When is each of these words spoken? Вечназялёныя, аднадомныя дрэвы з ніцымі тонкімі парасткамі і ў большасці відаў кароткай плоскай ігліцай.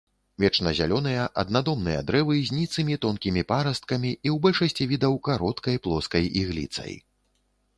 Вечназялёныя, 0.43 1.25
аднадомныя 1.41 1.99
дрэвы 2.07 2.37
з 2.47 2.57
ніцымі 2.59 2.97
тонкімі 3.03 3.45
парасткамі 3.51 4.09
і 4.13 4.27
ў 4.35 4.41
большасці 4.47 4.83
відаў 4.95 5.13
кароткай 5.29 5.75
плоскай 5.85 6.31
ігліцай. 6.43 6.93